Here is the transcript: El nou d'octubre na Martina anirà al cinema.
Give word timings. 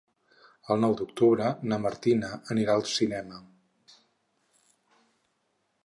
El 0.75 0.79
nou 0.83 0.95
d'octubre 1.01 1.51
na 1.73 1.79
Martina 1.83 2.31
anirà 2.57 2.79
al 2.79 2.87
cinema. 2.95 3.45